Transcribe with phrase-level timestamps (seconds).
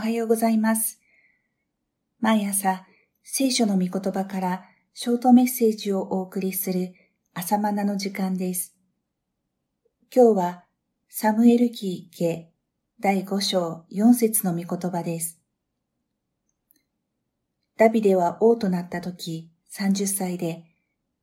[0.00, 0.98] はようございます。
[2.20, 2.86] 毎朝、
[3.22, 4.64] 聖書の御言葉から
[4.94, 6.94] ショートメッセージをお送りする
[7.34, 8.74] 朝マナの時間です。
[10.14, 10.64] 今日は、
[11.08, 12.50] サムエル記下
[12.98, 15.38] 第5章4節の御言葉です。
[17.76, 20.64] ダビデは王となった時30歳で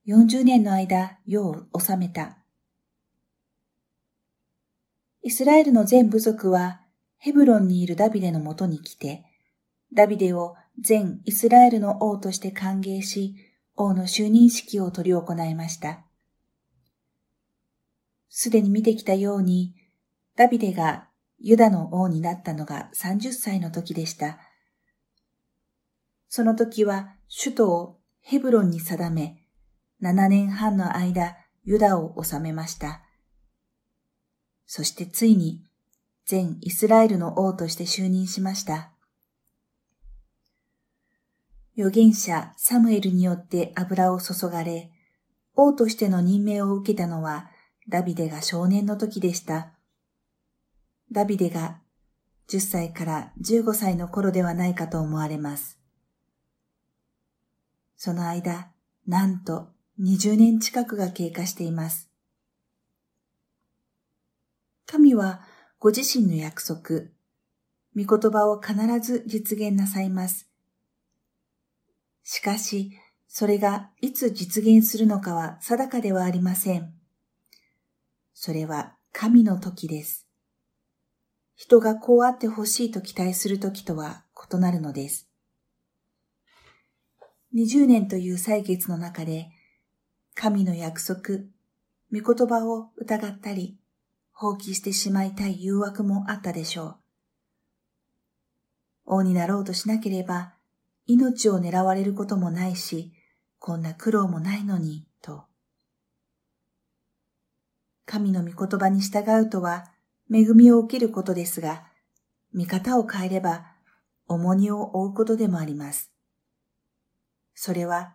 [0.08, 2.38] 40年の間世を治めた。
[5.24, 6.82] イスラエルの全部族は
[7.18, 9.26] ヘブロンにいるダビデのもとに来て、
[9.94, 13.36] ダビデを全イスラエルの王として歓迎し、
[13.76, 16.04] 王の就任式を執り行いました。
[18.30, 19.74] すでに見てきたように、
[20.36, 21.08] ダビデが
[21.40, 24.40] ユダの王になったのが30歳の時でした。
[26.30, 29.38] その時は首都をヘブロンに定め、
[30.02, 33.02] 7年半の間ユダを治めました。
[34.66, 35.64] そしてついに
[36.28, 38.92] 全イスラエルの王として就任しました。
[41.78, 44.92] 預言者サムエルによって油を注がれ、
[45.56, 47.50] 王としての任命を受けたのは
[47.88, 49.72] ダビデが少年の時でした。
[51.10, 51.80] ダビデが
[52.50, 55.80] 10歳から15歳の頃ではないかと思われます。
[57.96, 58.70] その間、
[59.08, 59.70] なんと
[60.02, 62.10] 20年近くが経過しています。
[64.86, 65.42] 神は
[65.80, 67.06] ご自身の約束、
[67.96, 70.50] 御言葉を必ず実現なさいます。
[72.24, 72.94] しかし、
[73.28, 76.94] それがいつ実現するのかは定かではありません。
[78.34, 80.28] それは神の時です。
[81.56, 85.30] 人がこうあってほしいと期待する時とは異なるのです。
[87.54, 89.50] 20年という歳月の中で、
[90.34, 91.40] 神の約束、
[92.12, 93.78] 御言葉を疑ったり、
[94.40, 96.96] 放棄してしまいたい誘惑もあったでしょう。
[99.06, 100.54] 王になろうとしなければ、
[101.08, 103.14] 命を狙われることもないし、
[103.58, 105.46] こんな苦労もないのに、と。
[108.06, 109.86] 神の御言葉に従うとは、
[110.32, 111.88] 恵みを受けることですが、
[112.54, 113.66] 見方を変えれば、
[114.28, 116.12] 重荷を負うことでもあります。
[117.56, 118.14] それは、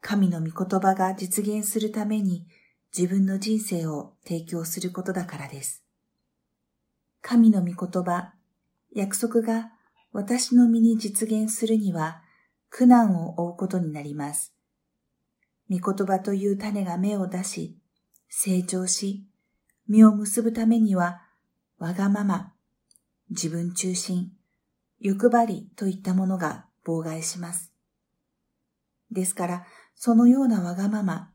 [0.00, 2.48] 神の御言葉が実現するために
[2.96, 5.84] 自分の人生を提供することだからです。
[7.22, 8.34] 神の御言葉、
[8.92, 9.70] 約束が
[10.12, 12.22] 私の身に実現するには
[12.68, 14.54] 苦難を負うことになります。
[15.70, 17.78] 御言葉という種が芽を出し、
[18.28, 19.26] 成長し、
[19.86, 21.22] 実を結ぶためには、
[21.78, 22.52] わがまま、
[23.30, 24.32] 自分中心、
[24.98, 27.72] 欲張りといったものが妨害します。
[29.10, 31.29] ですから、そのようなわがまま、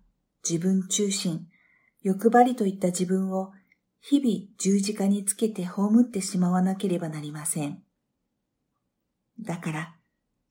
[0.48, 1.48] 自分中心、
[2.04, 3.52] 欲張りといった自分を
[4.00, 7.82] 日々十字架につけて葬ってしまわなければなりません。
[9.40, 9.96] だから、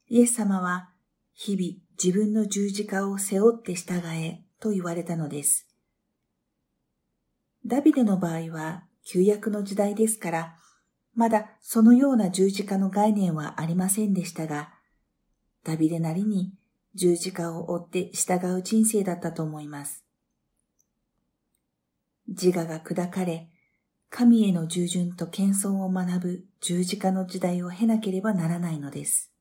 [0.08, 0.90] イエス様は
[1.34, 5.68] 日々自分の十字架を背負って従えと言われたのです。
[7.64, 10.56] ダビデの場合は旧約の時代ですから、
[11.14, 14.74] まだそのような十字架の概念はありませんでしたが、
[15.62, 16.52] ダビデなりに
[16.94, 20.04] 十字架を追って従う人生だったと思います。
[22.28, 23.50] 自我が砕かれ、
[24.10, 29.32] 神への従順と謙遜を学ぶ十字架の時代を経なければならないのです。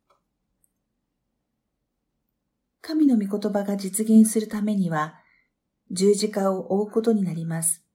[2.82, 5.16] 神の御言葉が実現するためには、
[5.92, 7.86] 十字架を追うことになります。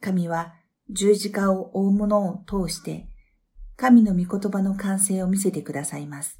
[0.00, 0.54] 神は
[0.88, 3.08] 十字架を追う者を通して、
[3.76, 6.39] 神の御言葉の完成を見せてくださいます。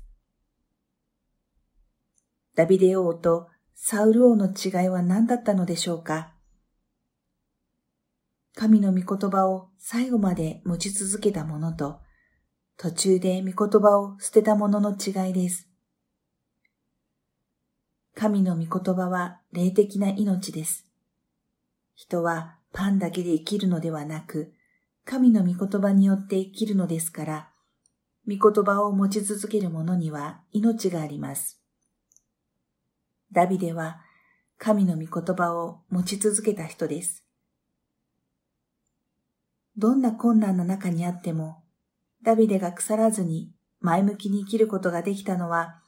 [2.57, 6.35] ダビデ王とサウル王の違いは何だったのでしょうか？
[8.55, 12.01] 神の御言葉を最後まで持ち続けた者と、
[12.77, 15.69] 途中で御言葉を捨てた者の違いです。
[18.15, 20.87] 神の御言葉は霊的な命です。
[21.95, 24.53] 人はパンだけで生きるのではなく、
[25.05, 27.51] 神の御言葉によって生きるのですから、
[28.29, 31.60] 御言葉を持ち続ける者には命があります。
[33.33, 34.01] ダビデは
[34.59, 37.25] 神の御言葉を持ち続けた人です。
[39.77, 41.63] どんな困難の中にあっても、
[42.23, 45.81] ダビデが腐らずに前向きに生きることができたのは、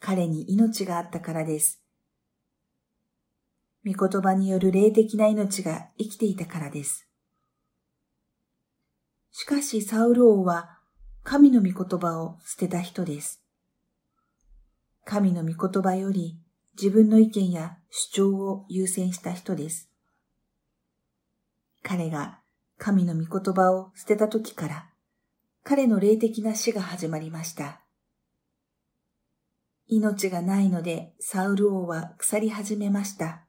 [0.00, 1.80] 彼に命があったからです。
[3.86, 7.08] 御言葉による霊的な命が生きていたからです。
[9.30, 10.78] しかしサウル王は
[11.22, 13.42] 神の御言葉を捨てた人です。
[15.04, 16.38] 神の御言葉より
[16.80, 19.90] 自分の意見や主張を優先した人です。
[21.82, 22.38] 彼が
[22.78, 24.90] 神の御言葉を捨てた時から、
[25.62, 27.82] 彼の霊的な死が始まりました。
[29.88, 33.44] 命がないのでサウル王は腐り始めました。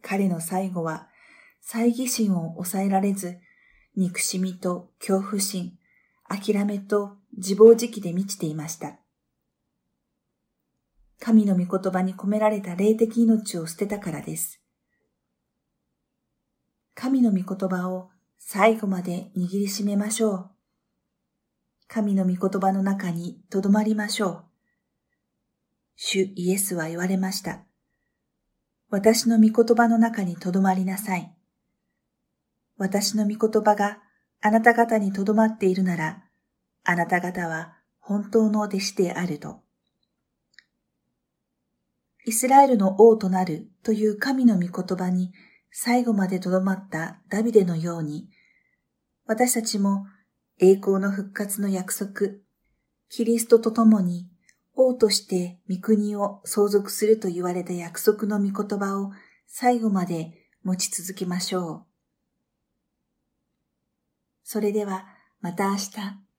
[0.00, 1.06] 彼の最後は
[1.64, 3.38] 猜疑心を抑えられず、
[3.94, 5.78] 憎しみと恐怖心、
[6.28, 9.01] 諦めと自暴自棄で満ちていました。
[11.24, 14.60] 神の御言葉に込められた霊的命を捨てたからです。
[16.96, 18.10] 神の御言葉を
[18.40, 20.50] 最後まで握りしめましょう。
[21.86, 24.44] 神の御言葉の中にとどまりましょう。
[25.94, 27.62] 主イエスは言われました。
[28.90, 31.32] 私の御言葉の中にとどまりなさい。
[32.78, 34.00] 私の御言葉が
[34.40, 36.24] あなた方にとどまっているなら、
[36.82, 39.61] あなた方は本当の弟子であると。
[42.24, 45.32] イスラエルの王となるという神の御言葉に
[45.70, 48.28] 最後までとどまったダビデのように、
[49.26, 50.06] 私たちも
[50.58, 52.32] 栄光の復活の約束、
[53.08, 54.28] キリストと共に
[54.74, 59.10] 王として御国を相続すると言われた約束の御言葉を
[59.46, 60.32] 最後まで
[60.62, 61.82] 持ち続けましょう。
[64.44, 65.06] それでは
[65.40, 66.31] また明日。